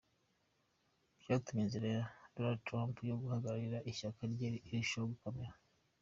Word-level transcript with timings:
Byatumye 1.21 1.61
inzira 1.65 1.87
ya 1.95 2.03
Donald 2.33 2.59
Trump 2.67 2.93
yo 3.09 3.15
guhagararira 3.21 3.85
ishyaka 3.91 4.21
rye 4.33 4.49
irushaho 4.67 5.05
gukomera. 5.13 5.53